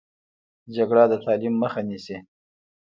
[0.75, 2.17] جګړه د تعلیم مخه نیسي